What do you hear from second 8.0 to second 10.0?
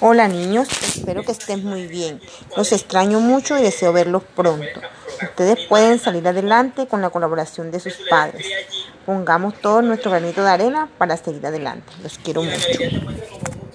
padres. Pongamos todo